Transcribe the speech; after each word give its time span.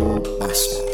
Radio 0.00 0.38
Bastard. 0.38 0.90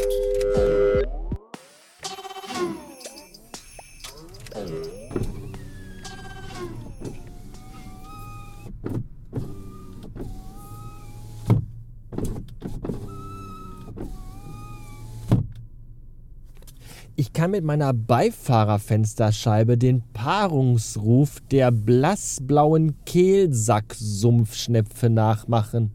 Ich 17.19 17.33
kann 17.33 17.49
mit 17.51 17.63
meiner 17.63 17.93
Beifahrerfensterscheibe 17.93 19.77
den 19.77 20.03
Paarungsruf 20.13 21.39
der 21.49 21.71
blassblauen 21.71 22.95
Kehlsacksumpfschnepfe 23.05 25.09
nachmachen. 25.09 25.93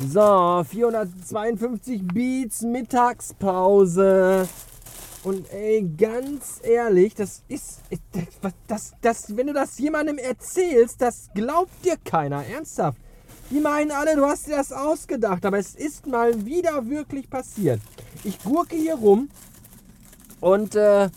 So, 0.00 0.62
452 0.64 2.06
Beats 2.06 2.62
Mittagspause. 2.62 4.48
Und 5.24 5.52
ey, 5.52 5.90
ganz 5.98 6.60
ehrlich, 6.62 7.16
das 7.16 7.42
ist. 7.48 7.80
Das, 8.40 8.54
das, 8.68 8.92
das, 9.00 9.36
wenn 9.36 9.48
du 9.48 9.52
das 9.52 9.76
jemandem 9.80 10.18
erzählst, 10.18 11.02
das 11.02 11.30
glaubt 11.34 11.84
dir 11.84 11.96
keiner. 12.04 12.44
Ernsthaft. 12.46 12.98
Die 13.50 13.58
meinen 13.58 13.90
alle, 13.90 14.14
du 14.14 14.24
hast 14.24 14.46
dir 14.46 14.56
das 14.56 14.70
ausgedacht, 14.70 15.44
aber 15.44 15.58
es 15.58 15.74
ist 15.74 16.06
mal 16.06 16.46
wieder 16.46 16.88
wirklich 16.88 17.28
passiert. 17.28 17.80
Ich 18.22 18.40
gurke 18.44 18.76
hier 18.76 18.94
rum 18.94 19.28
und 20.40 20.76
äh, 20.76 21.08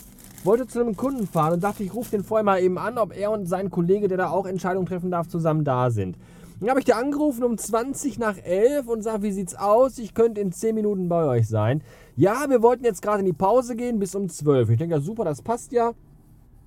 wollte 0.42 0.66
zu 0.66 0.80
einem 0.80 0.96
Kunden 0.96 1.28
fahren 1.28 1.52
und 1.52 1.62
dachte, 1.62 1.84
ich 1.84 1.94
rufe 1.94 2.10
den 2.10 2.24
vorher 2.24 2.42
mal 2.42 2.60
eben 2.60 2.78
an, 2.78 2.98
ob 2.98 3.16
er 3.16 3.30
und 3.30 3.46
sein 3.46 3.70
Kollege, 3.70 4.08
der 4.08 4.18
da 4.18 4.30
auch 4.30 4.46
Entscheidungen 4.46 4.86
treffen 4.86 5.12
darf, 5.12 5.28
zusammen 5.28 5.62
da 5.62 5.90
sind. 5.90 6.16
Dann 6.62 6.70
habe 6.70 6.78
ich 6.78 6.86
dir 6.86 6.96
angerufen 6.96 7.42
um 7.42 7.58
20 7.58 8.20
nach 8.20 8.36
11 8.38 8.86
und 8.86 9.02
sage, 9.02 9.24
wie 9.24 9.32
sieht's 9.32 9.56
aus? 9.56 9.98
Ich 9.98 10.14
könnte 10.14 10.40
in 10.40 10.52
10 10.52 10.76
Minuten 10.76 11.08
bei 11.08 11.24
euch 11.24 11.48
sein. 11.48 11.82
Ja, 12.14 12.48
wir 12.48 12.62
wollten 12.62 12.84
jetzt 12.84 13.02
gerade 13.02 13.18
in 13.18 13.26
die 13.26 13.32
Pause 13.32 13.74
gehen 13.74 13.98
bis 13.98 14.14
um 14.14 14.28
12. 14.28 14.70
Ich 14.70 14.78
denke, 14.78 14.94
ja 14.94 15.00
super, 15.00 15.24
das 15.24 15.42
passt 15.42 15.72
ja. 15.72 15.90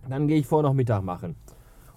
Dann 0.10 0.28
gehe 0.28 0.38
ich 0.38 0.48
vorher 0.48 0.68
noch 0.68 0.74
Mittag 0.76 1.02
machen. 1.02 1.38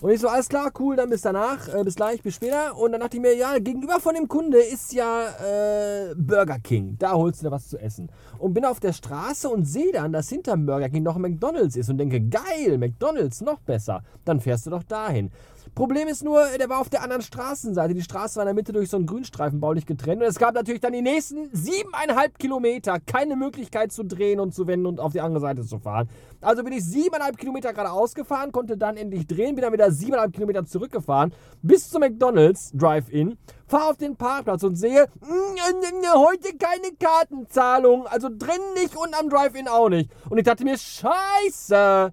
Und 0.00 0.10
ich 0.10 0.20
so, 0.20 0.28
alles 0.28 0.48
klar, 0.48 0.70
cool, 0.78 0.94
dann 0.94 1.10
bis 1.10 1.22
danach, 1.22 1.68
äh, 1.74 1.82
bis 1.82 1.96
gleich, 1.96 2.22
bis 2.22 2.36
später. 2.36 2.76
Und 2.78 2.92
dann 2.92 3.00
dachte 3.00 3.16
ich 3.16 3.22
mir, 3.22 3.34
ja, 3.34 3.58
gegenüber 3.58 3.98
von 3.98 4.14
dem 4.14 4.28
Kunde 4.28 4.58
ist 4.58 4.92
ja 4.92 5.28
äh, 5.28 6.14
Burger 6.14 6.60
King. 6.60 6.94
Da 6.98 7.14
holst 7.14 7.40
du 7.40 7.46
dir 7.46 7.50
was 7.50 7.68
zu 7.68 7.78
essen. 7.78 8.08
Und 8.38 8.54
bin 8.54 8.64
auf 8.64 8.78
der 8.78 8.92
Straße 8.92 9.48
und 9.48 9.64
sehe 9.64 9.90
dann, 9.92 10.12
dass 10.12 10.28
hinter 10.28 10.56
Burger 10.56 10.88
King 10.88 11.02
noch 11.02 11.16
ein 11.16 11.22
McDonalds 11.22 11.74
ist 11.74 11.90
und 11.90 11.98
denke, 11.98 12.20
geil, 12.20 12.78
McDonalds, 12.78 13.40
noch 13.40 13.58
besser. 13.58 14.02
Dann 14.24 14.38
fährst 14.38 14.66
du 14.66 14.70
doch 14.70 14.84
dahin. 14.84 15.30
Problem 15.74 16.08
ist 16.08 16.24
nur, 16.24 16.44
der 16.58 16.68
war 16.68 16.80
auf 16.80 16.88
der 16.88 17.02
anderen 17.02 17.22
Straßenseite. 17.22 17.94
Die 17.94 18.02
Straße 18.02 18.36
war 18.36 18.42
in 18.42 18.48
der 18.48 18.54
Mitte 18.54 18.72
durch 18.72 18.90
so 18.90 18.96
einen 18.96 19.06
Grünstreifen 19.06 19.60
baulich 19.60 19.86
getrennt. 19.86 20.22
Und 20.22 20.28
es 20.28 20.38
gab 20.38 20.54
natürlich 20.54 20.80
dann 20.80 20.92
die 20.92 21.02
nächsten 21.02 21.50
siebeneinhalb 21.52 22.38
Kilometer 22.38 22.98
keine 23.00 23.36
Möglichkeit 23.36 23.92
zu 23.92 24.04
drehen 24.04 24.40
und 24.40 24.54
zu 24.54 24.66
wenden 24.66 24.86
und 24.86 25.00
auf 25.00 25.12
die 25.12 25.20
andere 25.20 25.40
Seite 25.40 25.62
zu 25.62 25.78
fahren. 25.78 26.08
Also 26.40 26.62
bin 26.62 26.72
ich 26.72 26.84
siebeneinhalb 26.84 27.36
Kilometer 27.36 27.72
geradeaus 27.72 28.14
gefahren, 28.14 28.52
konnte 28.52 28.76
dann 28.76 28.96
endlich 28.96 29.26
drehen, 29.26 29.54
bin 29.54 29.62
dann 29.62 29.72
wieder 29.72 29.87
siebeneinhalb 29.90 30.32
Kilometer 30.32 30.64
zurückgefahren 30.64 31.32
bis 31.62 31.90
zum 31.90 32.00
McDonalds 32.00 32.72
Drive-In, 32.72 33.36
fahre 33.66 33.90
auf 33.90 33.96
den 33.96 34.16
Parkplatz 34.16 34.62
und 34.62 34.76
sehe, 34.76 35.06
mm, 35.20 36.14
heute 36.14 36.56
keine 36.56 36.94
Kartenzahlung, 36.98 38.06
also 38.06 38.28
drin 38.28 38.60
nicht 38.74 38.96
und 38.96 39.18
am 39.18 39.28
Drive-In 39.28 39.68
auch 39.68 39.88
nicht. 39.88 40.10
Und 40.30 40.38
ich 40.38 40.44
dachte 40.44 40.64
mir, 40.64 40.78
scheiße, 40.78 42.12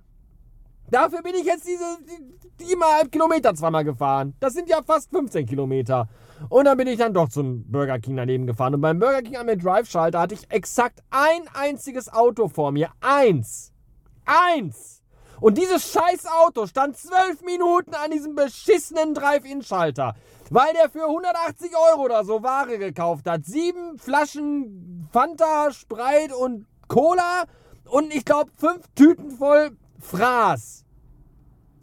Dafür 0.91 1.23
bin 1.23 1.33
ich 1.33 1.45
jetzt 1.45 1.67
diese 1.67 1.97
siebeneinhalb 2.59 3.11
Kilometer 3.11 3.55
zweimal 3.55 3.83
gefahren. 3.83 4.35
Das 4.39 4.53
sind 4.53 4.69
ja 4.69 4.83
fast 4.83 5.09
15 5.09 5.45
Kilometer. 5.45 6.07
Und 6.49 6.65
dann 6.65 6.77
bin 6.77 6.87
ich 6.87 6.97
dann 6.97 7.13
doch 7.13 7.29
zum 7.29 7.69
Burger 7.71 7.99
King 7.99 8.17
daneben 8.17 8.45
gefahren. 8.45 8.75
Und 8.75 8.81
beim 8.81 8.99
Burger 8.99 9.21
King 9.23 9.37
an 9.37 9.47
der 9.47 9.55
Drive-Schalter 9.55 10.19
hatte 10.19 10.35
ich 10.35 10.49
exakt 10.51 11.01
ein 11.09 11.41
einziges 11.53 12.11
Auto 12.11 12.49
vor 12.49 12.71
mir. 12.71 12.89
Eins. 13.01 13.73
Eins. 14.25 15.01
Und 15.39 15.57
dieses 15.57 15.91
scheiß 15.91 16.25
Auto 16.25 16.65
stand 16.65 16.97
zwölf 16.97 17.41
Minuten 17.43 17.93
an 17.93 18.11
diesem 18.11 18.35
beschissenen 18.35 19.13
Drive-In-Schalter. 19.13 20.15
Weil 20.49 20.73
der 20.73 20.89
für 20.89 21.05
180 21.05 21.71
Euro 21.91 22.03
oder 22.03 22.23
so 22.23 22.43
Ware 22.43 22.77
gekauft 22.77 23.27
hat. 23.27 23.45
Sieben 23.45 23.97
Flaschen 23.97 25.09
Fanta, 25.11 25.71
Sprite 25.71 26.35
und 26.35 26.67
Cola. 26.87 27.45
Und 27.85 28.13
ich 28.13 28.25
glaube 28.25 28.51
fünf 28.57 28.85
Tüten 28.95 29.31
voll 29.31 29.71
Fraß. 29.99 30.85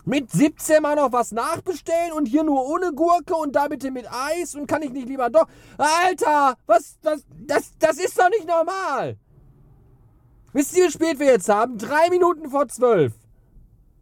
Mit 0.05 0.33
17 0.33 0.83
mal 0.83 0.97
noch 0.97 1.13
was 1.13 1.31
nachbestellen 1.31 2.13
und 2.13 2.27
hier 2.27 2.43
nur 2.43 2.67
ohne 2.67 2.93
Gurke 2.93 3.37
und 3.37 3.55
da 3.55 3.69
bitte 3.69 3.93
mit 3.93 4.07
Eis 4.11 4.57
und 4.57 4.67
kann 4.67 4.83
ich 4.83 4.91
nicht 4.91 5.09
lieber 5.09 5.31
doch. 5.31 5.47
Alter, 5.79 6.57
was, 6.67 6.99
das, 7.03 7.25
das, 7.31 7.71
das 7.79 7.99
ist 7.99 8.19
doch 8.19 8.29
nicht 8.31 8.47
normal. 8.47 9.17
Wisst 10.53 10.77
ihr, 10.77 10.87
wie 10.87 10.91
spät 10.91 11.19
wir 11.21 11.27
jetzt 11.27 11.49
haben? 11.49 11.79
Drei 11.79 12.11
Minuten 12.11 12.51
vor 12.51 12.67
zwölf. 12.67 13.13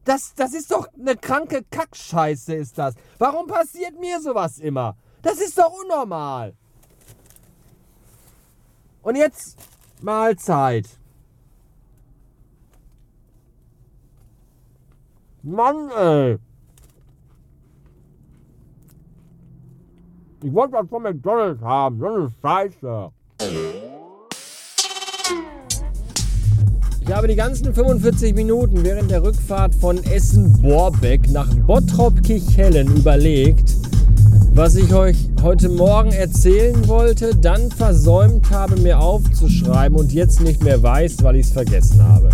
Das, 0.05 0.35
das 0.35 0.55
ist 0.55 0.71
doch 0.71 0.89
eine 0.99 1.17
kranke 1.17 1.63
Kackscheiße, 1.71 2.55
ist 2.55 2.79
das. 2.79 2.95
Warum 3.19 3.47
passiert 3.47 3.99
mir 4.01 4.21
sowas 4.21 4.59
immer? 4.59 4.97
Das 5.23 5.41
ist 5.41 5.59
doch 5.59 5.73
unnormal. 5.83 6.55
Und 9.03 9.17
jetzt 9.17 9.59
Mahlzeit. 10.01 10.89
Mann, 15.43 15.91
ey. 15.91 16.39
Ich 20.43 20.53
wollte 20.55 20.73
was 20.73 20.89
von 20.89 21.03
McDonalds 21.03 21.63
haben. 21.63 21.99
So 21.99 22.07
eine 22.07 22.33
Scheiße. 22.41 23.13
Ich 27.11 27.17
habe 27.17 27.27
die 27.27 27.35
ganzen 27.35 27.75
45 27.75 28.37
Minuten 28.37 28.85
während 28.85 29.11
der 29.11 29.25
Rückfahrt 29.25 29.75
von 29.75 29.99
Essen-Borbeck 30.05 31.29
nach 31.33 31.53
Bottrop-Kichhellen 31.67 32.87
überlegt, 32.87 33.75
was 34.55 34.77
ich 34.77 34.95
euch 34.95 35.17
heute 35.43 35.71
Morgen 35.71 36.13
erzählen 36.13 36.87
wollte, 36.87 37.35
dann 37.35 37.69
versäumt 37.73 38.49
habe, 38.53 38.77
mir 38.81 39.01
aufzuschreiben 39.01 39.99
und 39.99 40.13
jetzt 40.13 40.41
nicht 40.41 40.63
mehr 40.63 40.81
weiß, 40.81 41.25
weil 41.25 41.35
ich 41.35 41.47
es 41.47 41.53
vergessen 41.53 42.01
habe 42.01 42.31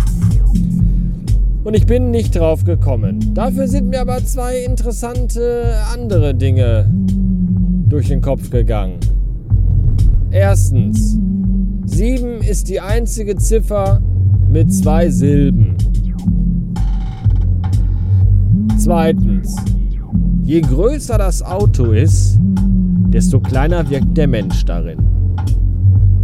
und 1.63 1.73
ich 1.73 1.87
bin 1.87 2.11
nicht 2.11 2.35
drauf 2.35 2.63
gekommen. 2.63 3.33
Dafür 3.33 3.67
sind 3.67 3.89
mir 3.89 4.01
aber 4.01 4.23
zwei 4.25 4.59
interessante 4.59 5.73
andere 5.91 6.35
Dinge 6.35 6.87
durch 7.89 8.09
den 8.09 8.21
Kopf 8.21 8.51
gegangen. 8.51 8.99
Erstens, 10.29 11.17
7 11.87 12.43
ist 12.43 12.69
die 12.69 12.79
einzige 12.79 13.37
Ziffer 13.37 14.01
mit 14.57 14.73
zwei 14.73 15.07
Silben. 15.07 15.75
Zweitens, 18.75 19.55
je 20.43 20.61
größer 20.61 21.19
das 21.19 21.43
Auto 21.43 21.91
ist, 21.91 22.39
desto 23.09 23.39
kleiner 23.39 23.87
wirkt 23.87 24.17
der 24.17 24.27
Mensch 24.27 24.65
darin. 24.65 24.97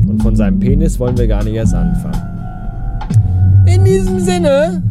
Und 0.07 0.23
von 0.23 0.35
seinem 0.35 0.59
Penis 0.59 0.99
wollen 0.99 1.15
wir 1.15 1.27
gar 1.27 1.43
nicht 1.43 1.53
erst 1.53 1.75
anfangen. 1.75 2.23
In 3.67 3.85
diesem 3.85 4.19
Sinne 4.19 4.81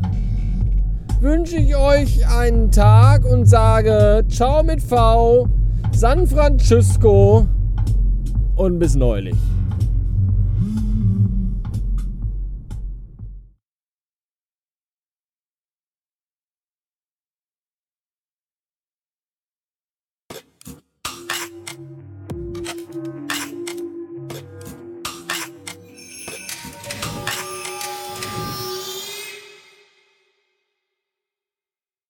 wünsche 1.21 1.57
ich 1.57 1.75
euch 1.75 2.25
einen 2.29 2.71
Tag 2.71 3.25
und 3.25 3.47
sage 3.47 4.23
Ciao 4.29 4.63
mit 4.63 4.81
V, 4.81 5.49
San 5.91 6.29
Francisco 6.29 7.49
und 8.55 8.79
bis 8.79 8.95
neulich. 8.95 9.37